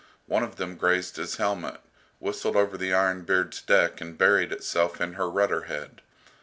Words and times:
One 0.25 0.41
of 0.41 0.55
them 0.55 0.77
grazed 0.77 1.17
his 1.17 1.35
helmet, 1.35 1.79
whistled 2.17 2.55
over 2.55 2.75
the 2.75 2.91
"Iron 2.91 3.21
Beard's" 3.21 3.61
deck 3.61 4.01
and 4.01 4.17
buried 4.17 4.51
itself 4.51 4.99
in 4.99 5.13
her 5.13 5.29
rudder 5.29 5.65
head. 5.65 6.01